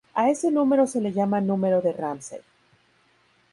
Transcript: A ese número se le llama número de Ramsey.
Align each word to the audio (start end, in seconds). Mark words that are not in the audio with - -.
A 0.15 0.31
ese 0.31 0.49
número 0.49 0.87
se 0.87 0.99
le 0.99 1.11
llama 1.13 1.39
número 1.41 1.79
de 1.79 1.93
Ramsey. 1.93 2.39